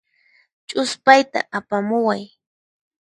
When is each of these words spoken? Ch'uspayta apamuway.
Ch'uspayta 0.67 1.39
apamuway. 1.57 2.23